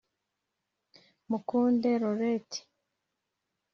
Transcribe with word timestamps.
Mukunde 1.29 1.89
Laurette 2.01 2.57